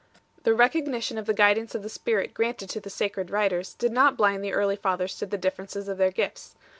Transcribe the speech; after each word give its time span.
The 0.41 0.55
recognition 0.55 1.19
of 1.19 1.27
the 1.27 1.33
guidance 1.35 1.75
of 1.75 1.83
the 1.83 1.87
Spirit 1.87 2.33
granted 2.33 2.71
to 2.71 2.79
the 2.79 2.89
sacred 2.89 3.29
writers 3.29 3.75
did 3.75 3.91
not 3.91 4.17
blind 4.17 4.43
the 4.43 4.51
early 4.51 4.75
Fathers 4.75 5.15
to 5.19 5.27
the 5.27 5.37
differences 5.37 5.87
of 5.87 5.99
their 5.99 6.09
gifts. 6.09 6.55